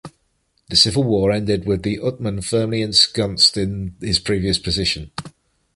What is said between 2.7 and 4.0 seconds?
ensconced in